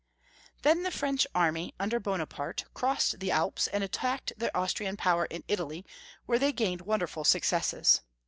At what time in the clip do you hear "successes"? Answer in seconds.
7.23-8.01